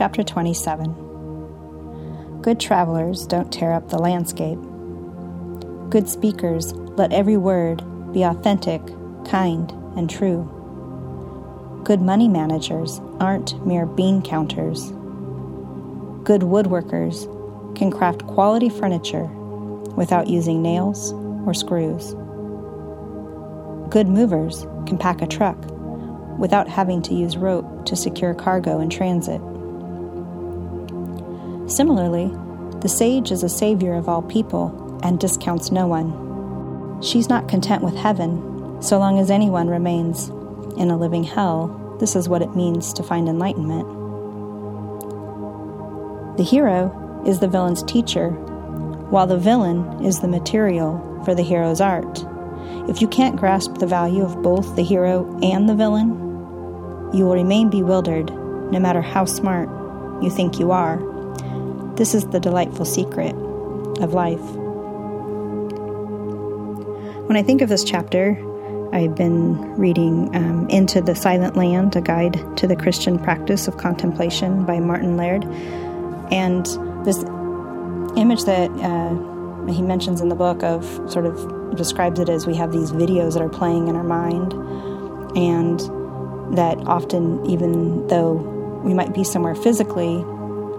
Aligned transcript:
Chapter 0.00 0.22
27 0.22 2.40
Good 2.40 2.58
travelers 2.58 3.26
don't 3.26 3.52
tear 3.52 3.74
up 3.74 3.90
the 3.90 3.98
landscape. 3.98 4.58
Good 5.90 6.08
speakers 6.08 6.72
let 6.72 7.12
every 7.12 7.36
word 7.36 7.82
be 8.10 8.22
authentic, 8.22 8.80
kind, 9.26 9.70
and 9.98 10.08
true. 10.08 10.48
Good 11.84 12.00
money 12.00 12.28
managers 12.28 12.98
aren't 13.20 13.62
mere 13.66 13.84
bean 13.84 14.22
counters. 14.22 14.90
Good 16.24 16.40
woodworkers 16.40 17.26
can 17.76 17.90
craft 17.90 18.26
quality 18.26 18.70
furniture 18.70 19.26
without 19.96 20.28
using 20.28 20.62
nails 20.62 21.12
or 21.44 21.52
screws. 21.52 22.14
Good 23.90 24.08
movers 24.08 24.62
can 24.86 24.96
pack 24.96 25.20
a 25.20 25.26
truck 25.26 25.58
without 26.38 26.68
having 26.68 27.02
to 27.02 27.12
use 27.12 27.36
rope 27.36 27.84
to 27.84 27.94
secure 27.94 28.32
cargo 28.32 28.80
in 28.80 28.88
transit. 28.88 29.42
Similarly, 31.70 32.32
the 32.80 32.88
sage 32.88 33.30
is 33.30 33.44
a 33.44 33.48
savior 33.48 33.94
of 33.94 34.08
all 34.08 34.22
people 34.22 34.98
and 35.04 35.20
discounts 35.20 35.70
no 35.70 35.86
one. 35.86 37.00
She's 37.00 37.28
not 37.28 37.48
content 37.48 37.84
with 37.84 37.94
heaven 37.94 38.82
so 38.82 38.98
long 38.98 39.20
as 39.20 39.30
anyone 39.30 39.68
remains 39.68 40.28
in 40.76 40.90
a 40.90 40.98
living 40.98 41.22
hell. 41.22 41.96
This 42.00 42.16
is 42.16 42.28
what 42.28 42.42
it 42.42 42.56
means 42.56 42.92
to 42.94 43.04
find 43.04 43.28
enlightenment. 43.28 43.86
The 46.38 46.42
hero 46.42 47.22
is 47.24 47.38
the 47.38 47.48
villain's 47.48 47.84
teacher, 47.84 48.30
while 49.10 49.28
the 49.28 49.38
villain 49.38 50.04
is 50.04 50.18
the 50.18 50.28
material 50.28 51.22
for 51.24 51.36
the 51.36 51.42
hero's 51.42 51.80
art. 51.80 52.24
If 52.88 53.00
you 53.00 53.06
can't 53.06 53.36
grasp 53.36 53.74
the 53.74 53.86
value 53.86 54.24
of 54.24 54.42
both 54.42 54.74
the 54.74 54.82
hero 54.82 55.38
and 55.40 55.68
the 55.68 55.76
villain, 55.76 56.10
you 57.14 57.26
will 57.26 57.34
remain 57.34 57.70
bewildered 57.70 58.30
no 58.72 58.80
matter 58.80 59.02
how 59.02 59.24
smart 59.24 59.68
you 60.22 60.30
think 60.30 60.58
you 60.58 60.72
are. 60.72 60.98
This 62.00 62.14
is 62.14 62.24
the 62.28 62.40
delightful 62.40 62.86
secret 62.86 63.34
of 64.00 64.14
life. 64.14 64.40
When 67.28 67.36
I 67.36 67.42
think 67.42 67.60
of 67.60 67.68
this 67.68 67.84
chapter, 67.84 68.38
I've 68.90 69.14
been 69.14 69.60
reading 69.76 70.34
um, 70.34 70.66
Into 70.70 71.02
the 71.02 71.14
Silent 71.14 71.58
Land, 71.58 71.94
a 71.96 72.00
guide 72.00 72.40
to 72.56 72.66
the 72.66 72.74
Christian 72.74 73.18
practice 73.18 73.68
of 73.68 73.76
contemplation 73.76 74.64
by 74.64 74.80
Martin 74.80 75.18
Laird. 75.18 75.44
And 76.32 76.64
this 77.04 77.22
image 78.16 78.44
that 78.44 78.70
uh, 78.70 79.70
he 79.70 79.82
mentions 79.82 80.22
in 80.22 80.30
the 80.30 80.34
book 80.34 80.62
of 80.62 80.82
sort 81.12 81.26
of 81.26 81.76
describes 81.76 82.18
it 82.18 82.30
as 82.30 82.46
we 82.46 82.56
have 82.56 82.72
these 82.72 82.92
videos 82.92 83.34
that 83.34 83.42
are 83.42 83.50
playing 83.50 83.88
in 83.88 83.94
our 83.94 84.02
mind. 84.02 84.54
And 85.36 85.80
that 86.56 86.78
often, 86.86 87.44
even 87.44 88.06
though 88.06 88.32
we 88.82 88.94
might 88.94 89.12
be 89.12 89.22
somewhere 89.22 89.54
physically, 89.54 90.24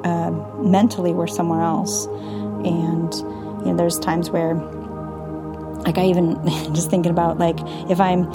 uh, 0.04 0.32
mentally 0.58 1.14
we're 1.14 1.28
somewhere 1.28 1.62
else. 1.62 2.06
And 2.06 3.14
you 3.14 3.72
know, 3.72 3.76
there's 3.78 4.00
times 4.00 4.30
where, 4.30 4.56
like, 4.56 5.98
I 5.98 6.06
even 6.06 6.36
just 6.74 6.90
thinking 6.90 7.12
about 7.12 7.38
like 7.38 7.58
if 7.90 8.00
I'm, 8.00 8.32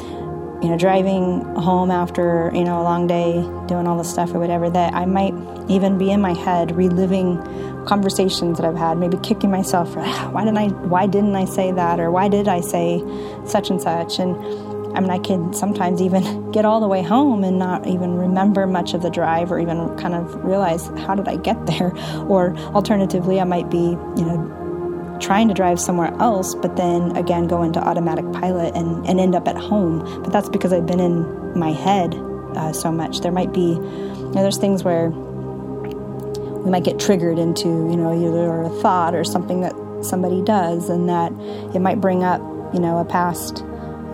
you 0.62 0.69
know, 0.69 0.77
driving 0.78 1.42
home 1.56 1.91
after 1.91 2.50
you 2.55 2.64
know 2.64 2.81
a 2.81 2.84
long 2.84 3.06
day, 3.06 3.33
doing 3.67 3.86
all 3.86 3.98
the 3.98 4.05
stuff 4.05 4.34
or 4.34 4.39
whatever, 4.39 4.70
that 4.70 4.95
I 4.95 5.05
might 5.06 5.34
even 5.69 5.98
be 5.98 6.11
in 6.11 6.20
my 6.20 6.33
head 6.33 6.77
reliving 6.77 7.42
conversations 7.86 8.58
that 8.58 8.67
I've 8.67 8.77
had, 8.77 8.98
maybe 8.98 9.17
kicking 9.19 9.51
myself 9.51 9.92
for 9.92 10.01
ah, 10.01 10.28
why 10.33 10.45
didn't 10.45 10.58
I, 10.58 10.69
why 10.69 11.06
didn't 11.06 11.36
I 11.36 11.45
say 11.45 11.73
that, 11.73 12.01
or 12.01 12.11
why 12.11 12.28
did 12.28 12.48
I 12.48 12.61
say 12.61 13.03
such 13.47 13.70
and 13.70 13.80
such, 13.80 14.19
and 14.19 14.34
I 14.97 15.00
mean, 15.00 15.11
I 15.11 15.19
could 15.19 15.55
sometimes 15.55 16.00
even 16.00 16.50
get 16.52 16.64
all 16.64 16.80
the 16.80 16.89
way 16.89 17.02
home 17.02 17.44
and 17.44 17.58
not 17.58 17.86
even 17.86 18.16
remember 18.16 18.66
much 18.66 18.94
of 18.94 19.02
the 19.02 19.11
drive 19.11 19.52
or 19.52 19.58
even 19.58 19.97
kind 19.98 20.14
of 20.14 20.34
realize 20.44 20.86
how 21.06 21.14
did 21.14 21.28
I 21.28 21.36
get 21.36 21.66
there? 21.66 21.92
Or 22.27 22.56
alternatively, 22.75 23.41
I 23.41 23.44
might 23.44 23.70
be, 23.70 23.77
you 23.78 24.24
know, 24.24 25.19
trying 25.20 25.48
to 25.48 25.55
drive 25.55 25.79
somewhere 25.79 26.12
else, 26.18 26.55
but 26.55 26.77
then 26.77 27.17
again 27.17 27.46
go 27.46 27.62
into 27.62 27.79
automatic 27.80 28.24
pilot 28.33 28.74
and, 28.74 29.07
and 29.07 29.20
end 29.20 29.34
up 29.34 29.46
at 29.46 29.57
home. 29.57 30.01
But 30.23 30.33
that's 30.33 30.48
because 30.48 30.73
I've 30.73 30.86
been 30.86 31.01
in 31.01 31.58
my 31.58 31.73
head 31.73 32.14
uh, 32.57 32.73
so 32.73 32.90
much. 32.90 33.20
There 33.20 33.33
might 33.33 33.52
be, 33.52 33.61
you 33.61 34.33
know, 34.33 34.42
there's 34.42 34.58
things 34.58 34.83
where 34.83 35.11
we 35.11 36.70
might 36.70 36.84
get 36.84 36.98
triggered 36.98 37.39
into, 37.39 37.68
you 37.68 37.96
know, 37.96 38.13
either 38.13 38.63
a 38.63 38.70
thought 38.80 39.14
or 39.14 39.24
something 39.24 39.61
that 39.61 39.74
somebody 40.02 40.42
does, 40.42 40.89
and 40.89 41.08
that 41.08 41.33
it 41.74 41.80
might 41.80 42.01
bring 42.01 42.24
up, 42.24 42.40
you 42.74 42.80
know, 42.80 42.98
a 42.98 43.05
past 43.05 43.64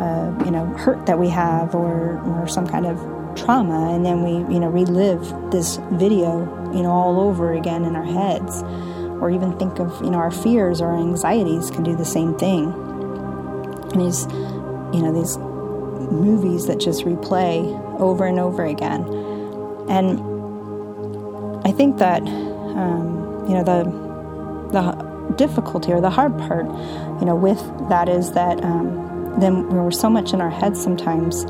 uh, 0.02 0.44
you 0.44 0.50
know 0.50 0.66
hurt 0.78 1.06
that 1.06 1.18
we 1.18 1.28
have 1.28 1.74
or 1.74 2.18
or 2.20 2.48
some 2.48 2.66
kind 2.66 2.86
of 2.86 2.98
trauma. 3.36 3.94
And 3.94 4.04
then 4.04 4.22
we 4.22 4.32
you 4.52 4.60
know 4.60 4.68
relive 4.68 5.22
this 5.50 5.78
video 5.92 6.40
you 6.74 6.82
know 6.82 6.90
all 6.90 7.20
over 7.20 7.52
again 7.52 7.84
in 7.84 7.96
our 7.96 8.04
heads 8.04 8.62
or 9.20 9.30
even 9.30 9.56
think 9.58 9.78
of 9.78 9.88
you 10.02 10.10
know 10.10 10.18
our 10.18 10.30
fears 10.30 10.80
or 10.80 10.96
anxieties 10.96 11.70
can 11.70 11.82
do 11.82 11.96
the 11.96 12.04
same 12.04 12.36
thing. 12.36 12.72
And 13.92 14.00
these 14.00 14.26
you 14.94 15.02
know 15.02 15.12
these 15.12 15.38
movies 16.10 16.66
that 16.66 16.80
just 16.80 17.04
replay 17.04 17.56
over 18.00 18.26
and 18.26 18.38
over 18.38 18.64
again. 18.64 19.02
And 19.88 20.32
i 21.64 21.70
think 21.70 21.98
that 21.98 22.22
um, 22.22 23.44
you 23.48 23.54
know 23.54 23.64
the 23.64 23.84
the 24.72 25.34
difficulty 25.34 25.92
or 25.92 26.00
the 26.00 26.10
hard 26.10 26.36
part 26.38 26.66
you 27.20 27.26
know 27.26 27.34
with 27.34 27.60
that 27.88 28.08
is 28.08 28.32
that 28.32 28.62
um, 28.64 29.11
then 29.40 29.68
we're 29.68 29.90
so 29.90 30.10
much 30.10 30.32
in 30.32 30.40
our 30.40 30.50
heads 30.50 30.82
sometimes 30.82 31.44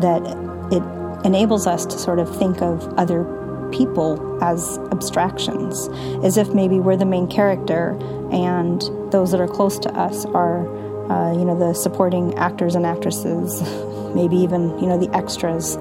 that 0.00 0.22
it 0.70 0.82
enables 1.26 1.66
us 1.66 1.86
to 1.86 1.98
sort 1.98 2.18
of 2.18 2.34
think 2.36 2.60
of 2.62 2.86
other 2.98 3.24
people 3.72 4.42
as 4.42 4.78
abstractions, 4.90 5.88
as 6.24 6.36
if 6.36 6.52
maybe 6.54 6.78
we're 6.78 6.96
the 6.96 7.06
main 7.06 7.26
character 7.26 7.98
and 8.30 8.82
those 9.10 9.30
that 9.32 9.40
are 9.40 9.48
close 9.48 9.78
to 9.78 9.90
us 9.94 10.24
are, 10.26 10.66
uh, 11.10 11.32
you 11.32 11.44
know, 11.44 11.58
the 11.58 11.74
supporting 11.74 12.34
actors 12.34 12.74
and 12.74 12.86
actresses, 12.86 13.62
maybe 14.14 14.36
even, 14.36 14.78
you 14.78 14.86
know, 14.86 14.98
the 14.98 15.14
extras, 15.16 15.76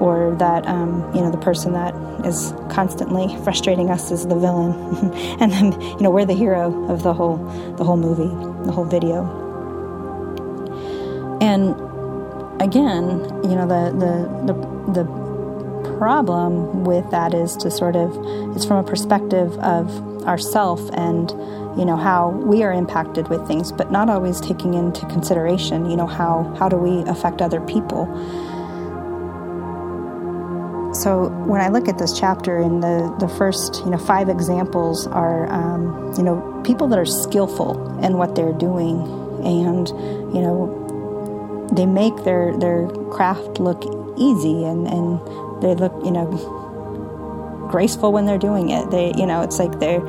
or 0.00 0.34
that, 0.38 0.66
um, 0.66 1.10
you 1.14 1.20
know, 1.20 1.30
the 1.30 1.38
person 1.38 1.72
that 1.72 1.94
is 2.26 2.52
constantly 2.70 3.34
frustrating 3.44 3.90
us 3.90 4.10
is 4.10 4.26
the 4.26 4.36
villain, 4.36 4.74
and 5.40 5.52
then, 5.52 5.80
you 5.80 6.00
know, 6.00 6.10
we're 6.10 6.26
the 6.26 6.34
hero 6.34 6.86
of 6.88 7.02
the 7.02 7.14
whole, 7.14 7.36
the 7.76 7.84
whole 7.84 7.96
movie, 7.96 8.28
the 8.66 8.72
whole 8.72 8.84
video. 8.84 9.45
And 11.40 11.72
again, 12.60 13.20
you 13.44 13.54
know, 13.54 13.66
the, 13.66 13.92
the, 13.96 14.52
the, 14.52 15.02
the 15.02 15.96
problem 15.98 16.84
with 16.84 17.10
that 17.10 17.34
is 17.34 17.56
to 17.58 17.70
sort 17.70 17.96
of, 17.96 18.16
it's 18.56 18.64
from 18.64 18.84
a 18.84 18.88
perspective 18.88 19.56
of 19.58 20.24
ourself 20.24 20.80
and, 20.92 21.30
you 21.78 21.84
know, 21.84 21.96
how 21.96 22.30
we 22.30 22.62
are 22.62 22.72
impacted 22.72 23.28
with 23.28 23.46
things, 23.46 23.72
but 23.72 23.92
not 23.92 24.08
always 24.08 24.40
taking 24.40 24.74
into 24.74 25.06
consideration, 25.06 25.90
you 25.90 25.96
know, 25.96 26.06
how, 26.06 26.54
how 26.58 26.68
do 26.68 26.76
we 26.76 27.08
affect 27.08 27.40
other 27.42 27.60
people. 27.60 28.06
So 30.94 31.28
when 31.46 31.60
I 31.60 31.68
look 31.68 31.88
at 31.88 31.98
this 31.98 32.18
chapter, 32.18 32.58
in 32.58 32.80
the, 32.80 33.14
the 33.20 33.28
first 33.28 33.84
you 33.84 33.90
know 33.90 33.98
five 33.98 34.30
examples 34.30 35.06
are 35.06 35.46
um, 35.52 36.14
you 36.16 36.22
know 36.22 36.62
people 36.64 36.88
that 36.88 36.98
are 36.98 37.04
skillful 37.04 37.98
in 38.02 38.16
what 38.16 38.34
they're 38.34 38.54
doing, 38.54 39.02
and 39.44 39.88
you 40.34 40.40
know 40.40 40.85
they 41.72 41.86
make 41.86 42.24
their 42.24 42.56
their 42.56 42.88
craft 43.10 43.58
look 43.60 43.84
easy 44.16 44.64
and 44.64 44.86
and 44.86 45.20
they 45.62 45.74
look 45.74 45.92
you 46.04 46.10
know 46.10 46.26
graceful 47.70 48.12
when 48.12 48.26
they're 48.26 48.38
doing 48.38 48.70
it. 48.70 48.90
They 48.90 49.12
you 49.16 49.26
know 49.26 49.42
it's 49.42 49.58
like 49.58 49.78
they're 49.80 50.00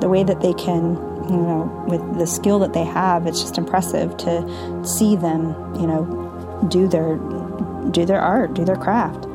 the 0.00 0.08
way 0.08 0.22
that 0.24 0.40
they 0.40 0.52
can 0.54 0.96
you 1.28 1.36
know 1.36 1.84
with 1.88 2.18
the 2.18 2.26
skill 2.26 2.58
that 2.60 2.72
they 2.72 2.84
have 2.84 3.26
it's 3.26 3.40
just 3.40 3.58
impressive 3.58 4.16
to 4.18 4.84
see 4.84 5.16
them 5.16 5.48
you 5.74 5.86
know 5.86 6.04
do 6.68 6.86
their 6.86 7.16
do 7.90 8.04
their 8.04 8.20
art 8.20 8.54
do 8.54 8.64
their 8.64 8.76
craft. 8.76 9.26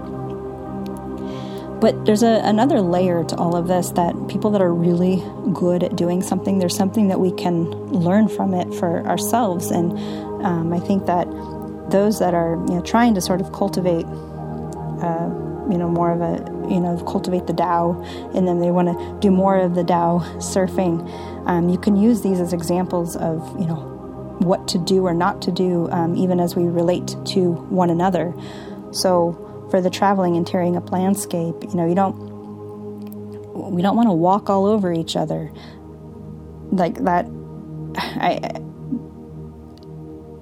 But 1.82 2.06
there's 2.06 2.22
a, 2.22 2.40
another 2.44 2.80
layer 2.80 3.24
to 3.24 3.36
all 3.38 3.56
of 3.56 3.68
this 3.68 3.90
that 3.92 4.14
people 4.28 4.52
that 4.52 4.62
are 4.62 4.72
really 4.72 5.24
good 5.52 5.84
at 5.84 5.96
doing 5.96 6.22
something 6.22 6.60
there's 6.60 6.78
something 6.78 7.08
that 7.08 7.20
we 7.20 7.32
can 7.32 7.72
learn 7.92 8.28
from 8.28 8.54
it 8.54 8.72
for 8.76 9.06
ourselves. 9.08 9.72
And 9.72 9.98
um, 10.46 10.74
i 10.74 10.80
think 10.80 11.06
that 11.06 11.28
those 11.92 12.20
that 12.20 12.34
are 12.34 12.56
you 12.68 12.76
know 12.76 12.82
trying 12.82 13.14
to 13.16 13.22
sort 13.22 13.42
of 13.42 13.52
cultivate 13.52 14.06
uh, 15.04 15.30
you 15.70 15.78
know 15.78 15.88
more 15.90 16.12
of 16.12 16.22
a 16.22 16.72
you 16.74 16.80
know 16.80 16.98
cultivate 17.06 17.48
the 17.48 17.54
Tao 17.54 18.02
in 18.34 18.46
them 18.46 18.60
they 18.60 18.72
want 18.72 18.88
to 18.88 19.20
do 19.20 19.32
more 19.32 19.58
of 19.58 19.76
the 19.76 19.84
Tao 19.84 20.20
surfing 20.38 21.08
um, 21.48 21.70
you 21.70 21.78
can 21.78 21.96
use 21.96 22.22
these 22.22 22.40
as 22.40 22.54
examples 22.54 23.16
of 23.16 23.60
you 23.60 23.68
know 23.68 23.92
what 24.42 24.68
to 24.68 24.78
do 24.78 25.06
or 25.06 25.14
not 25.14 25.42
to 25.44 25.52
do 25.52 25.90
um, 25.92 26.16
even 26.16 26.40
as 26.40 26.56
we 26.56 26.64
relate 26.64 27.16
to 27.26 27.52
one 27.70 27.90
another. 27.90 28.34
So 28.92 29.68
for 29.70 29.82
the 29.82 29.90
traveling 29.90 30.36
and 30.36 30.46
tearing 30.46 30.76
up 30.76 30.92
landscape 30.92 31.56
you 31.64 31.76
know 31.76 31.88
you 31.88 31.96
don't 31.96 32.32
we 33.72 33.82
don't 33.82 33.96
want 33.96 34.10
to 34.10 34.14
walk 34.14 34.50
all 34.50 34.66
over 34.66 34.92
each 34.92 35.16
other. 35.16 35.52
Like 36.72 37.04
that 37.04 37.26
I 37.96 38.62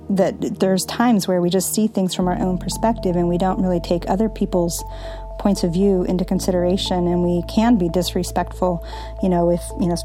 that 0.09 0.59
there's 0.59 0.85
times 0.85 1.27
where 1.27 1.41
we 1.41 1.49
just 1.49 1.73
see 1.73 1.87
things 1.87 2.15
from 2.15 2.27
our 2.27 2.39
own 2.39 2.57
perspective 2.57 3.15
and 3.15 3.29
we 3.29 3.37
don't 3.37 3.61
really 3.61 3.79
take 3.79 4.09
other 4.09 4.27
people's 4.27 4.83
points 5.39 5.63
of 5.63 5.71
view 5.71 6.03
into 6.03 6.25
consideration 6.25 7.07
and 7.07 7.23
we 7.23 7.41
can 7.47 7.77
be 7.77 7.87
disrespectful 7.89 8.85
you 9.23 9.29
know 9.29 9.49
if 9.49 9.61
you 9.79 9.87
know 9.87 9.95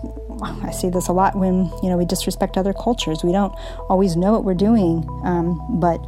i 0.63 0.71
see 0.71 0.89
this 0.89 1.09
a 1.09 1.13
lot 1.13 1.35
when 1.35 1.65
you 1.83 1.89
know 1.89 1.97
we 1.97 2.05
disrespect 2.05 2.57
other 2.57 2.73
cultures. 2.73 3.25
We 3.25 3.33
don't 3.33 3.53
always 3.89 4.15
know 4.15 4.33
what 4.33 4.45
we're 4.45 4.55
doing 4.55 5.09
um, 5.25 5.81
but 5.81 5.99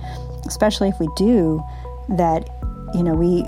especially 0.47 0.89
if 0.89 1.01
we 1.01 1.09
do 1.17 1.63
that 2.11 2.49
you 2.95 3.03
know 3.03 3.15
we 3.15 3.45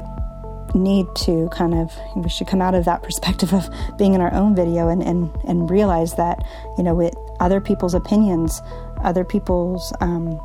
need 0.74 1.06
to 1.14 1.48
kind 1.50 1.74
of 1.74 1.92
we 2.16 2.28
should 2.28 2.46
come 2.46 2.60
out 2.60 2.74
of 2.74 2.84
that 2.84 3.02
perspective 3.04 3.52
of 3.54 3.68
being 3.96 4.14
in 4.14 4.20
our 4.20 4.32
own 4.34 4.54
video 4.54 4.88
and 4.88 5.02
and, 5.02 5.30
and 5.46 5.70
realize 5.70 6.14
that 6.14 6.42
you 6.76 6.82
know 6.82 6.94
with 6.94 7.14
other 7.40 7.60
people's 7.60 7.94
opinions 7.94 8.60
other 9.02 9.24
people's 9.24 9.92
um, 10.00 10.40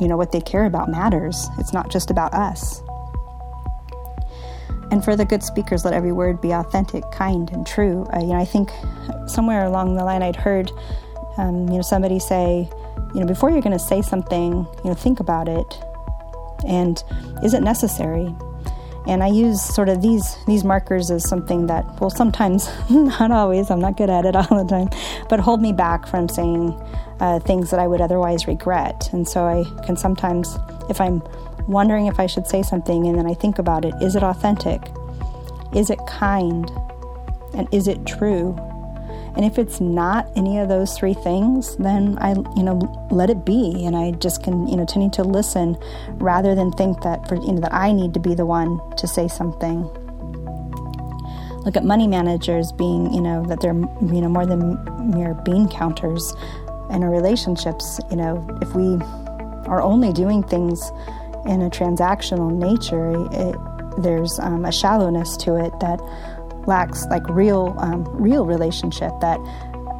you 0.00 0.08
know 0.08 0.16
what 0.16 0.32
they 0.32 0.40
care 0.40 0.64
about 0.64 0.88
matters 0.88 1.48
it's 1.58 1.72
not 1.72 1.90
just 1.90 2.10
about 2.10 2.32
us 2.34 2.82
and 4.90 5.04
for 5.04 5.16
the 5.16 5.24
good 5.24 5.42
speakers, 5.42 5.84
let 5.84 5.92
every 5.92 6.12
word 6.12 6.40
be 6.40 6.52
authentic, 6.52 7.04
kind, 7.10 7.50
and 7.50 7.66
true. 7.66 8.06
Uh, 8.14 8.20
you 8.20 8.28
know, 8.28 8.38
I 8.38 8.44
think 8.44 8.70
somewhere 9.26 9.64
along 9.64 9.96
the 9.96 10.04
line 10.04 10.22
I'd 10.22 10.36
heard, 10.36 10.72
um, 11.36 11.68
you 11.68 11.76
know, 11.76 11.82
somebody 11.82 12.18
say, 12.18 12.68
you 13.14 13.20
know, 13.20 13.26
before 13.26 13.50
you're 13.50 13.60
going 13.60 13.76
to 13.76 13.84
say 13.84 14.00
something, 14.00 14.66
you 14.82 14.84
know, 14.84 14.94
think 14.94 15.20
about 15.20 15.48
it, 15.48 15.78
and 16.66 17.02
is 17.42 17.52
it 17.52 17.62
necessary? 17.62 18.34
And 19.06 19.22
I 19.22 19.28
use 19.28 19.62
sort 19.62 19.88
of 19.88 20.02
these 20.02 20.36
these 20.46 20.64
markers 20.64 21.10
as 21.10 21.28
something 21.28 21.66
that, 21.66 22.00
well, 22.00 22.10
sometimes, 22.10 22.68
not 22.90 23.30
always, 23.30 23.70
I'm 23.70 23.80
not 23.80 23.96
good 23.96 24.10
at 24.10 24.24
it 24.24 24.34
all 24.36 24.64
the 24.64 24.66
time, 24.68 24.88
but 25.28 25.38
hold 25.38 25.60
me 25.60 25.72
back 25.72 26.06
from 26.06 26.28
saying 26.28 26.78
uh, 27.20 27.38
things 27.40 27.70
that 27.70 27.80
I 27.80 27.86
would 27.86 28.00
otherwise 28.00 28.46
regret. 28.46 29.10
And 29.12 29.26
so 29.26 29.44
I 29.44 29.64
can 29.84 29.96
sometimes, 29.96 30.56
if 30.88 31.00
I'm 31.00 31.22
wondering 31.66 32.06
if 32.06 32.18
I 32.18 32.26
should 32.26 32.46
say 32.46 32.62
something, 32.62 33.06
and 33.06 33.18
then 33.18 33.26
I 33.26 33.34
think 33.34 33.58
about 33.58 33.84
it 33.84 33.94
is 34.00 34.16
it 34.16 34.22
authentic? 34.22 34.80
Is 35.74 35.90
it 35.90 35.98
kind? 36.06 36.70
And 37.54 37.68
is 37.72 37.88
it 37.88 38.06
true? 38.06 38.56
And 39.36 39.44
if 39.44 39.58
it's 39.58 39.80
not 39.80 40.28
any 40.34 40.58
of 40.58 40.68
those 40.68 40.98
three 40.98 41.14
things, 41.14 41.76
then 41.76 42.18
I, 42.18 42.32
you 42.56 42.62
know, 42.62 43.08
let 43.10 43.30
it 43.30 43.44
be, 43.44 43.84
and 43.84 43.94
I 43.96 44.10
just 44.12 44.42
can, 44.42 44.66
you 44.66 44.76
know, 44.76 44.84
continue 44.84 45.10
to 45.10 45.22
listen, 45.22 45.76
rather 46.14 46.54
than 46.54 46.72
think 46.72 47.02
that 47.02 47.28
for, 47.28 47.36
you 47.36 47.52
know, 47.52 47.60
that 47.60 47.72
I 47.72 47.92
need 47.92 48.14
to 48.14 48.20
be 48.20 48.34
the 48.34 48.46
one 48.46 48.80
to 48.96 49.06
say 49.06 49.28
something. 49.28 49.82
Look 51.64 51.76
at 51.76 51.84
money 51.84 52.08
managers 52.08 52.72
being, 52.72 53.12
you 53.12 53.20
know, 53.20 53.44
that 53.46 53.60
they're, 53.60 53.74
you 53.74 54.20
know, 54.20 54.28
more 54.28 54.46
than 54.46 54.82
mere 55.10 55.34
bean 55.34 55.68
counters 55.68 56.34
in 56.90 57.02
our 57.02 57.10
relationships. 57.10 58.00
You 58.10 58.16
know, 58.16 58.58
if 58.62 58.74
we 58.74 58.96
are 59.66 59.82
only 59.82 60.12
doing 60.12 60.42
things 60.42 60.90
in 61.46 61.62
a 61.62 61.70
transactional 61.70 62.52
nature, 62.52 63.14
it, 63.32 64.02
there's 64.02 64.38
um, 64.38 64.64
a 64.64 64.72
shallowness 64.72 65.36
to 65.38 65.56
it 65.56 65.72
that 65.80 66.00
lacks 66.66 67.06
like 67.06 67.26
real, 67.28 67.74
um, 67.78 68.04
real 68.08 68.46
relationship. 68.46 69.12
That 69.20 69.38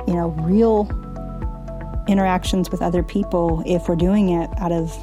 you 0.07 0.15
know, 0.15 0.29
real 0.41 0.87
interactions 2.09 2.71
with 2.71 2.81
other 2.81 3.03
people. 3.03 3.63
If 3.67 3.89
we're 3.89 3.97
doing 3.97 4.31
it 4.31 4.51
out 4.59 4.73
of 4.73 4.97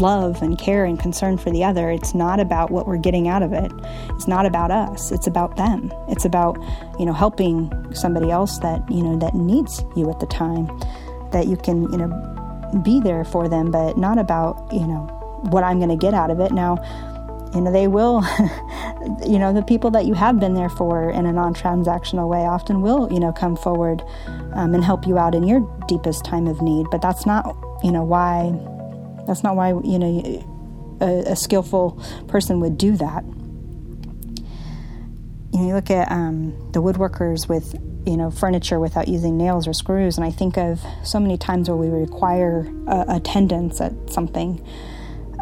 love 0.00 0.42
and 0.42 0.58
care 0.58 0.84
and 0.84 0.98
concern 0.98 1.38
for 1.38 1.50
the 1.50 1.62
other, 1.62 1.90
it's 1.90 2.14
not 2.14 2.40
about 2.40 2.70
what 2.70 2.86
we're 2.86 2.98
getting 2.98 3.28
out 3.28 3.42
of 3.42 3.52
it. 3.52 3.70
It's 4.10 4.26
not 4.26 4.46
about 4.46 4.70
us. 4.70 5.12
It's 5.12 5.26
about 5.26 5.56
them. 5.56 5.92
It's 6.08 6.24
about 6.24 6.58
you 6.98 7.04
know 7.04 7.12
helping 7.12 7.70
somebody 7.94 8.30
else 8.30 8.58
that 8.60 8.82
you 8.90 9.02
know 9.02 9.18
that 9.18 9.34
needs 9.34 9.84
you 9.96 10.10
at 10.10 10.20
the 10.20 10.26
time. 10.26 10.66
That 11.32 11.46
you 11.46 11.56
can 11.56 11.90
you 11.92 11.98
know 11.98 12.80
be 12.84 13.00
there 13.00 13.24
for 13.24 13.48
them, 13.48 13.70
but 13.70 13.96
not 13.96 14.18
about 14.18 14.72
you 14.72 14.86
know 14.86 15.14
what 15.42 15.64
I'm 15.64 15.78
going 15.78 15.90
to 15.90 15.96
get 15.96 16.14
out 16.14 16.30
of 16.30 16.40
it. 16.40 16.52
Now, 16.52 16.76
you 17.54 17.60
know, 17.60 17.72
they 17.72 17.88
will, 17.88 18.22
you 19.26 19.38
know, 19.38 19.52
the 19.52 19.64
people 19.66 19.90
that 19.92 20.04
you 20.04 20.14
have 20.14 20.38
been 20.38 20.54
there 20.54 20.68
for 20.68 21.10
in 21.10 21.26
a 21.26 21.32
non 21.32 21.54
transactional 21.54 22.28
way 22.28 22.44
often 22.44 22.82
will, 22.82 23.10
you 23.12 23.20
know, 23.20 23.32
come 23.32 23.56
forward 23.56 24.02
um, 24.52 24.74
and 24.74 24.84
help 24.84 25.06
you 25.06 25.18
out 25.18 25.34
in 25.34 25.44
your 25.44 25.60
deepest 25.88 26.24
time 26.24 26.46
of 26.46 26.60
need. 26.60 26.86
But 26.90 27.00
that's 27.00 27.24
not, 27.24 27.56
you 27.82 27.90
know, 27.90 28.02
why, 28.02 28.52
that's 29.26 29.42
not 29.42 29.56
why, 29.56 29.70
you 29.70 29.98
know, 29.98 30.98
a, 31.00 31.32
a 31.32 31.36
skillful 31.36 32.02
person 32.26 32.60
would 32.60 32.76
do 32.76 32.96
that. 32.96 33.24
You 35.58 35.64
know, 35.64 35.70
you 35.70 35.74
look 35.74 35.90
at 35.90 36.12
um, 36.12 36.70
the 36.70 36.80
woodworkers 36.80 37.48
with, 37.48 37.74
you 38.06 38.16
know, 38.16 38.30
furniture 38.30 38.78
without 38.78 39.08
using 39.08 39.36
nails 39.36 39.66
or 39.66 39.72
screws, 39.72 40.16
and 40.16 40.24
I 40.24 40.30
think 40.30 40.56
of 40.56 40.80
so 41.02 41.18
many 41.18 41.36
times 41.36 41.68
where 41.68 41.76
we 41.76 41.88
require 41.88 42.72
uh, 42.86 43.04
attendance 43.08 43.80
at 43.80 43.92
something 44.08 44.64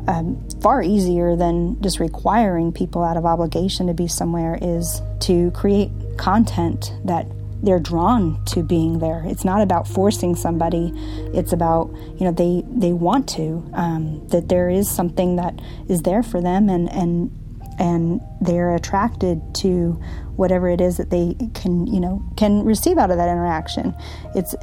um, 0.08 0.48
far 0.62 0.82
easier 0.82 1.36
than 1.36 1.82
just 1.82 2.00
requiring 2.00 2.72
people 2.72 3.04
out 3.04 3.18
of 3.18 3.26
obligation 3.26 3.88
to 3.88 3.94
be 3.94 4.08
somewhere 4.08 4.58
is 4.62 5.02
to 5.20 5.50
create 5.50 5.90
content 6.16 6.94
that 7.04 7.26
they're 7.62 7.78
drawn 7.78 8.42
to 8.46 8.62
being 8.62 9.00
there. 9.00 9.22
It's 9.26 9.44
not 9.44 9.60
about 9.60 9.86
forcing 9.86 10.34
somebody. 10.34 10.92
It's 11.34 11.52
about 11.52 11.90
you 12.16 12.24
know 12.24 12.32
they 12.32 12.64
they 12.70 12.94
want 12.94 13.28
to 13.30 13.68
um, 13.74 14.26
that 14.28 14.48
there 14.48 14.70
is 14.70 14.90
something 14.90 15.36
that 15.36 15.60
is 15.90 16.02
there 16.02 16.22
for 16.22 16.40
them 16.40 16.70
and 16.70 16.90
and 16.90 17.30
and 17.78 18.20
they're 18.40 18.74
attracted 18.74 19.40
to 19.56 20.00
whatever 20.36 20.68
it 20.68 20.80
is 20.80 20.96
that 20.98 21.10
they 21.10 21.34
can 21.54 21.86
you 21.86 22.00
know 22.00 22.22
can 22.36 22.64
receive 22.64 22.98
out 22.98 23.10
of 23.10 23.16
that 23.16 23.28
interaction. 23.28 23.94
It's 24.34 24.54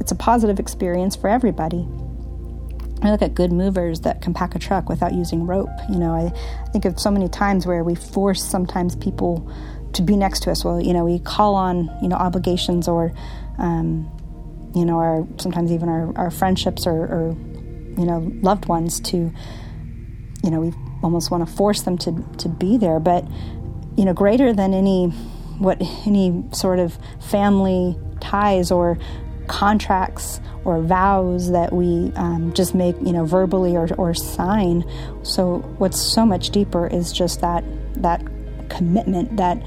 it's 0.00 0.12
a 0.12 0.16
positive 0.16 0.58
experience 0.58 1.14
for 1.14 1.28
everybody. 1.28 1.86
I 3.02 3.10
look 3.10 3.22
at 3.22 3.34
good 3.34 3.52
movers 3.52 4.00
that 4.00 4.22
can 4.22 4.32
pack 4.32 4.54
a 4.54 4.58
truck 4.58 4.88
without 4.88 5.12
using 5.12 5.44
rope. 5.44 5.70
You 5.88 5.98
know, 5.98 6.12
I, 6.12 6.68
think 6.70 6.84
of 6.84 7.00
so 7.00 7.10
many 7.10 7.28
times 7.28 7.66
where 7.66 7.82
we 7.82 7.96
force 7.96 8.44
sometimes 8.44 8.94
people 8.94 9.50
to 9.94 10.02
be 10.02 10.16
next 10.16 10.44
to 10.44 10.52
us. 10.52 10.64
Well, 10.64 10.80
you 10.80 10.92
know, 10.92 11.04
we 11.04 11.18
call 11.18 11.54
on 11.54 11.90
you 12.00 12.08
know 12.08 12.16
obligations 12.16 12.88
or 12.88 13.12
um, 13.58 14.10
you 14.74 14.84
know 14.84 14.98
our 14.98 15.26
sometimes 15.38 15.72
even 15.72 15.88
our, 15.88 16.16
our 16.16 16.30
friendships 16.30 16.86
or, 16.86 16.92
or 16.92 17.36
you 17.98 18.06
know 18.06 18.30
loved 18.40 18.66
ones 18.66 19.00
to 19.00 19.32
you 20.42 20.50
know 20.50 20.60
we 20.60 20.72
almost 21.02 21.30
want 21.30 21.46
to 21.46 21.52
force 21.52 21.82
them 21.82 21.98
to 21.98 22.24
to 22.38 22.48
be 22.48 22.76
there. 22.76 23.00
But 23.00 23.24
you 23.96 24.04
know, 24.04 24.14
greater 24.14 24.52
than 24.52 24.74
any 24.74 25.08
what 25.58 25.80
any 26.06 26.44
sort 26.52 26.78
of 26.78 26.98
family 27.20 27.96
ties 28.20 28.70
or 28.70 28.98
contracts 29.48 30.40
or 30.64 30.80
vows 30.80 31.50
that 31.50 31.72
we 31.72 32.12
um, 32.14 32.52
just 32.54 32.74
make, 32.74 32.96
you 33.00 33.12
know, 33.12 33.24
verbally 33.24 33.76
or, 33.76 33.92
or 33.94 34.14
sign. 34.14 34.84
So 35.22 35.58
what's 35.78 36.00
so 36.00 36.24
much 36.24 36.50
deeper 36.50 36.86
is 36.86 37.12
just 37.12 37.40
that 37.40 37.64
that 37.96 38.22
commitment 38.68 39.36
that 39.36 39.62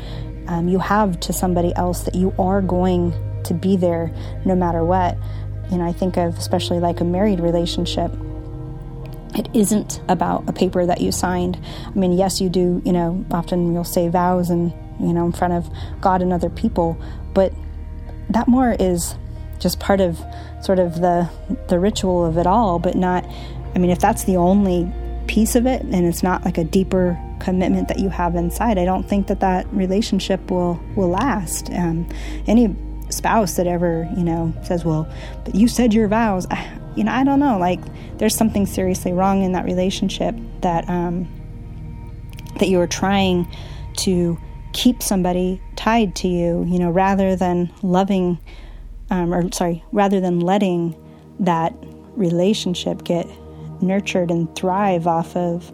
um, 0.48 0.68
you 0.68 0.80
have 0.80 1.20
to 1.22 1.34
somebody 1.34 1.76
else 1.76 2.04
that 2.04 2.16
you 2.16 2.34
are 2.40 2.62
going 2.62 3.14
to 3.44 3.54
be 3.54 3.78
there 3.78 4.12
no 4.46 4.56
matter 4.56 4.84
what. 4.84 5.18
You 5.72 5.78
know, 5.78 5.86
I 5.86 5.92
think 5.92 6.18
of 6.18 6.38
especially 6.38 6.80
like 6.80 7.02
a 7.02 7.06
married 7.06 7.40
relationship. 7.40 8.12
It 9.36 9.50
isn't 9.54 10.02
about 10.08 10.48
a 10.48 10.54
paper 10.54 10.86
that 10.86 11.02
you 11.02 11.12
signed. 11.12 11.60
I 11.86 11.92
mean, 11.92 12.14
yes, 12.14 12.40
you 12.40 12.50
do. 12.50 12.82
You 12.86 12.94
know, 12.94 13.26
often 13.32 13.74
you'll 13.74 13.84
say 13.84 14.08
vows 14.08 14.50
and 14.50 14.72
you 15.00 15.14
know 15.14 15.26
in 15.26 15.34
front 15.34 15.54
of 15.54 15.70
God 16.02 16.22
and 16.22 16.32
other 16.32 16.50
people, 16.50 16.98
but 17.34 17.54
that 18.30 18.48
more 18.48 18.76
is 18.80 19.16
just 19.60 19.80
part 19.80 20.02
of 20.02 20.24
sort 20.62 20.80
of 20.80 21.02
the 21.02 21.30
the 21.68 21.80
ritual 21.80 22.26
of 22.26 22.38
it 22.38 22.48
all, 22.48 22.80
but 22.80 22.96
not. 22.96 23.26
I 23.76 23.78
mean, 23.78 23.92
if 23.92 24.00
that's 24.00 24.24
the 24.24 24.38
only 24.38 24.92
piece 25.28 25.56
of 25.56 25.66
it, 25.66 25.82
and 25.82 26.06
it's 26.06 26.24
not 26.24 26.46
like 26.46 26.58
a 26.58 26.64
deeper 26.64 27.20
commitment 27.40 27.90
that 27.90 28.00
you 28.00 28.10
have 28.10 28.36
inside, 28.36 28.78
I 28.78 28.86
don't 28.86 29.08
think 29.08 29.28
that 29.28 29.42
that 29.42 29.68
relationship 29.74 30.50
will 30.50 30.80
will 30.96 31.10
last. 31.10 31.70
Um, 31.72 32.08
any 32.48 32.74
spouse 33.10 33.56
that 33.56 33.68
ever 33.68 34.10
you 34.16 34.24
know 34.24 34.54
says, 34.64 34.86
"Well, 34.86 35.08
but 35.44 35.56
you 35.56 35.68
said 35.68 35.94
your 35.94 36.08
vows," 36.08 36.48
you 36.96 37.04
know, 37.04 37.12
I 37.12 37.24
don't 37.24 37.40
know. 37.40 37.58
Like, 37.58 37.80
there's 38.18 38.36
something 38.36 38.66
seriously 38.66 39.14
wrong 39.14 39.44
in 39.44 39.52
that 39.54 39.66
relationship 39.66 40.36
that 40.62 40.88
um, 40.90 41.28
that 42.60 42.70
you 42.70 42.80
are 42.80 42.88
trying 42.88 43.48
to 43.98 44.38
keep 44.74 45.02
somebody 45.02 45.62
tied 45.76 46.16
to 46.18 46.28
you, 46.28 46.66
you 46.68 46.80
know, 46.80 46.90
rather 46.90 47.36
than 47.36 47.72
loving 47.82 48.40
um, 49.10 49.34
or 49.34 49.52
sorry, 49.52 49.84
rather 49.92 50.20
than 50.20 50.40
letting 50.40 50.96
that 51.40 51.74
relationship 52.16 53.04
get 53.04 53.28
nurtured 53.82 54.32
and 54.32 54.54
thrive 54.56 55.06
off 55.06 55.36
of 55.36 55.72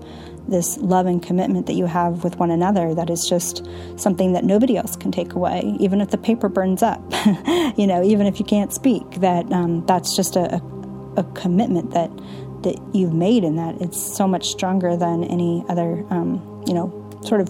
this 0.48 0.78
love 0.80 1.06
and 1.06 1.22
commitment 1.22 1.68
that 1.68 1.74
you 1.74 1.86
have 1.86 2.24
with 2.24 2.38
one 2.38 2.50
another 2.50 2.96
that 2.96 3.10
is 3.10 3.30
just 3.30 3.66
something 3.96 4.34
that 4.34 4.44
nobody 4.44 4.75
else 4.75 4.96
can 4.96 5.12
take 5.12 5.34
away 5.34 5.75
even 5.80 6.01
if 6.01 6.10
the 6.10 6.18
paper 6.18 6.50
burns 6.50 6.82
up 6.82 7.00
you 7.78 7.86
know 7.86 8.01
even 8.04 8.25
if 8.25 8.40
you 8.40 8.46
can't 8.46 8.74
speak 8.74 9.08
that 9.22 9.50
um, 9.51 9.86
that's 9.86 10.16
just 10.16 10.36
a, 10.36 10.56
a, 10.56 10.81
commitment 11.36 11.91
that 11.91 12.10
that 12.63 12.75
you've 12.94 13.13
made 13.13 13.44
in 13.44 13.56
that 13.56 13.82
it's 13.82 14.00
so 14.00 14.27
much 14.27 14.50
stronger 14.50 14.96
than 14.96 15.24
any 15.24 15.63
other 15.68 16.06
um, 16.10 16.63
you 16.68 16.74
know 16.74 16.98
sort 17.24 17.41
of 17.41 17.48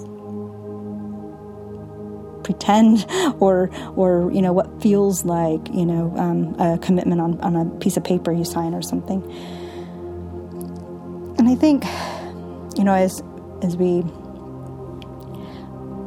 pretend 2.44 3.06
or 3.40 3.70
or 3.96 4.32
you 4.32 4.42
know 4.42 4.54
what 4.54 4.82
feels 4.82 5.26
like 5.26 5.68
you 5.74 5.86
know 5.86 6.14
um, 6.18 6.56
a 6.60 6.78
commitment 6.80 7.22
on, 7.22 7.40
on 7.42 7.56
a 7.56 7.66
piece 7.80 7.98
of 7.98 8.04
paper 8.04 8.32
you 8.32 8.46
sign 8.46 8.74
or 8.74 8.82
something. 8.82 9.22
And 11.38 11.50
I 11.50 11.56
think 11.56 11.84
you 12.78 12.84
know 12.84 12.94
as 12.94 13.24
as 13.64 13.76
we 13.76 14.04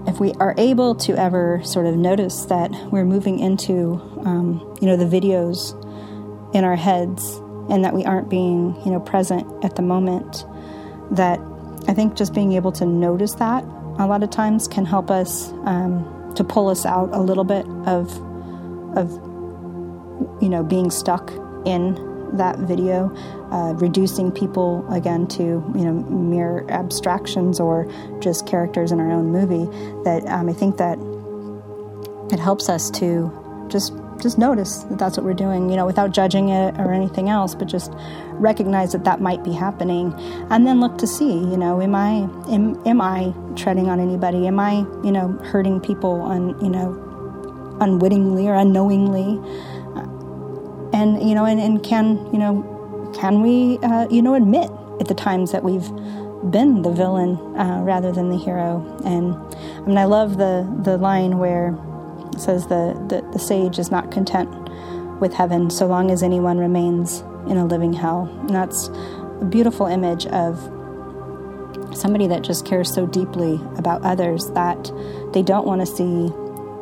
if 0.07 0.21
we 0.21 0.33
are 0.35 0.55
able 0.59 0.95
to 0.95 1.15
ever 1.17 1.63
sort 1.65 1.87
of 1.87 1.97
notice 1.97 2.45
that 2.47 2.71
we're 2.93 3.07
moving 3.07 3.39
into, 3.39 3.95
um, 4.25 4.77
you 4.81 4.87
know, 4.87 4.97
the 4.97 5.07
videos 5.07 5.73
in 6.55 6.63
our 6.63 6.77
heads 6.77 7.41
and 7.71 7.85
that 7.85 7.95
we 7.95 8.05
aren't 8.05 8.29
being, 8.29 8.81
you 8.85 8.91
know, 8.91 9.01
present 9.01 9.47
at 9.65 9.77
the 9.77 9.83
moment, 9.83 10.45
that 11.11 11.39
I 11.89 11.95
think 11.95 12.17
just 12.17 12.35
being 12.35 12.53
able 12.53 12.73
to 12.73 12.87
notice 12.87 13.35
that 13.35 13.65
a 13.99 14.07
lot 14.07 14.23
of 14.23 14.31
times 14.31 14.67
can 14.67 14.85
help 14.85 15.11
us 15.11 15.51
um, 15.65 16.33
to 16.35 16.45
pull 16.45 16.69
us 16.69 16.85
out 16.85 17.11
a 17.13 17.21
little 17.21 17.45
bit 17.45 17.67
of, 17.87 18.11
of, 18.97 19.11
you 20.43 20.49
know, 20.49 20.63
being 20.63 20.91
stuck 20.91 21.31
in 21.65 21.95
that 22.37 22.59
video, 22.59 23.15
uh, 23.51 23.75
reducing 23.75 24.33
people 24.33 24.85
again 24.93 25.27
to 25.27 25.43
you 25.43 25.85
know 25.85 25.93
mere 25.93 26.67
abstractions 26.69 27.61
or 27.61 27.91
just 28.21 28.47
characters 28.47 28.93
in 28.93 29.01
our 29.01 29.11
own 29.11 29.31
movie. 29.31 29.67
That 30.05 30.25
um, 30.27 30.49
I 30.49 30.53
think 30.53 30.77
that 30.79 30.99
it 32.33 32.41
helps 32.41 32.69
us 32.69 32.91
to 32.93 33.67
just 33.69 33.93
just 34.25 34.39
notice 34.39 34.79
that 34.85 34.99
that's 34.99 35.17
what 35.17 35.25
we're 35.25 35.35
doing, 35.35 35.71
you 35.71 35.77
know, 35.77 35.87
without 35.87 36.11
judging 36.11 36.49
it 36.49 36.75
or 36.79 36.93
anything 36.93 37.29
else, 37.29 37.55
but 37.55 37.69
just 37.69 37.93
recognize 38.33 38.91
that 38.91 39.05
that 39.05 39.21
might 39.21 39.45
be 39.45 39.53
happening, 39.53 40.13
and 40.51 40.67
then 40.67 40.81
look 40.81 40.99
to 40.99 41.07
see, 41.07 41.33
you 41.33 41.57
know, 41.57 41.81
am 41.81 41.95
I 41.95 42.27
am, 42.51 42.85
am 42.85 43.01
I 43.01 43.33
treading 43.55 43.89
on 43.89 44.01
anybody? 44.01 44.49
Am 44.49 44.59
I, 44.59 44.79
you 45.05 45.13
know, 45.13 45.29
hurting 45.53 45.81
people 45.81 46.21
on, 46.23 46.59
you 46.65 46.71
know, 46.71 47.79
unwittingly 47.81 48.49
or 48.49 48.55
unknowingly? 48.55 49.39
and 50.95 51.29
you 51.29 51.35
know, 51.35 51.45
and, 51.45 51.61
and 51.61 51.83
can 51.83 52.17
you 52.33 52.39
know, 52.39 52.63
can 53.15 53.43
we 53.43 53.79
uh, 53.83 54.07
you 54.11 54.23
know 54.23 54.35
admit 54.35 54.71
at 55.01 55.09
the 55.09 55.15
times 55.15 55.53
that 55.53 55.65
we've 55.65 55.89
been 56.51 56.83
the 56.83 56.91
villain 56.91 57.37
uh, 57.57 57.81
rather 57.83 58.13
than 58.13 58.31
the 58.31 58.39
hero? 58.39 58.81
And 59.05 59.35
I 59.35 59.81
mean, 59.87 59.99
I 59.99 60.05
love 60.05 60.39
the 60.39 60.67
the 60.83 60.97
line 60.97 61.39
where 61.39 61.77
says 62.39 62.67
the, 62.67 62.95
the 63.09 63.27
the 63.33 63.39
sage 63.39 63.79
is 63.79 63.91
not 63.91 64.11
content 64.11 64.51
with 65.21 65.33
heaven 65.33 65.71
so 65.71 65.87
long 65.87 66.11
as 66.11 66.23
anyone 66.23 66.59
remains 66.59 67.21
in 67.49 67.57
a 67.57 67.65
living 67.65 67.93
hell. 67.93 68.29
And 68.41 68.51
that's 68.51 68.89
a 69.41 69.47
beautiful 69.49 69.87
image 69.87 70.27
of 70.27 70.59
somebody 71.97 72.27
that 72.27 72.43
just 72.43 72.67
cares 72.67 72.93
so 72.93 73.07
deeply 73.07 73.55
about 73.77 74.03
others 74.03 74.51
that 74.51 74.91
they 75.33 75.43
don't 75.43 75.67
want 75.67 75.81
to 75.81 75.87
see 75.87 76.33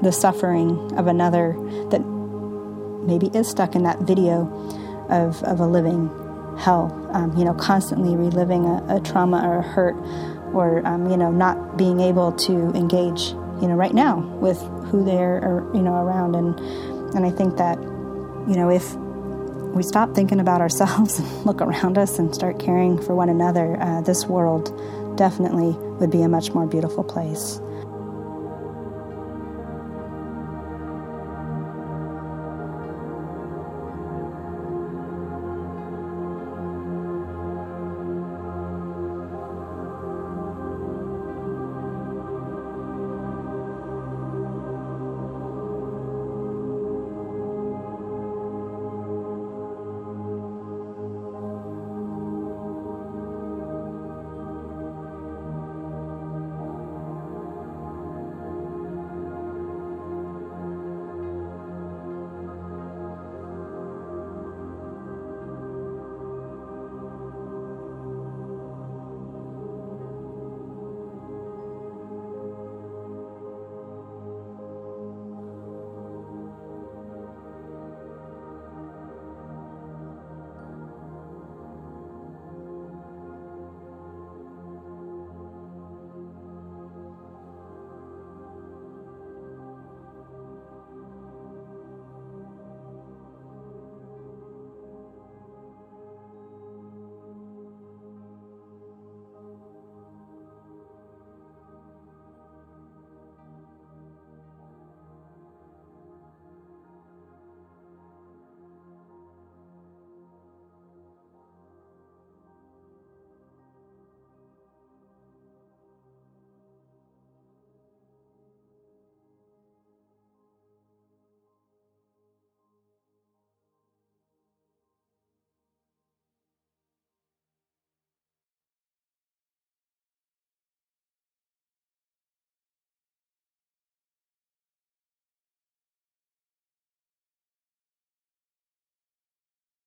the 0.03 0.13
suffering 0.13 0.93
of 0.97 1.07
another 1.07 1.55
that 1.91 2.01
maybe 3.07 3.27
is 3.37 3.49
stuck 3.49 3.75
in 3.75 3.83
that 3.83 4.01
video 4.01 4.49
of, 5.11 5.43
of 5.45 5.61
a 5.61 5.67
living 5.67 6.09
hell, 6.59 7.09
um, 7.13 7.37
you 7.37 7.45
know, 7.45 7.55
constantly 7.55 8.15
reliving 8.17 8.65
a, 8.67 8.97
a, 8.97 9.01
trauma 9.01 9.47
or 9.47 9.59
a 9.59 9.63
hurt 9.63 9.97
or, 10.55 10.87
um, 10.87 11.11
you 11.11 11.17
know, 11.17 11.31
not 11.31 11.77
being 11.77 12.01
able 12.01 12.33
to 12.33 12.71
engage, 12.75 13.31
you 13.61 13.69
know, 13.69 13.75
right 13.75 13.95
now 13.95 14.19
with 14.41 14.61
who 14.93 15.03
they're, 15.03 15.67
you 15.75 15.81
know, 15.83 15.95
around. 15.95 16.37
And, 16.37 16.59
and 17.17 17.25
I 17.25 17.31
think 17.31 17.57
that, 17.57 17.79
you 17.79 18.57
know, 18.57 18.71
if 18.71 18.95
we 19.75 19.83
stop 19.83 20.15
thinking 20.15 20.39
about 20.39 20.61
ourselves 20.61 21.19
and 21.19 21.47
look 21.47 21.61
around 21.61 21.99
us 21.99 22.19
and 22.19 22.33
start 22.33 22.61
caring 22.61 23.01
for 23.03 23.15
one 23.15 23.31
another, 23.31 23.81
uh, 23.81 24.03
this 24.03 24.27
world 24.27 24.71
definitely 25.17 25.71
would 25.99 26.11
be 26.11 26.23
a 26.23 26.29
much 26.29 26.53
more 26.53 26.67
beautiful 26.67 27.03
place. 27.03 27.59